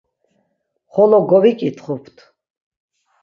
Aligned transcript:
Xolo 0.93 1.19
goviǩitxupt. 1.29 2.17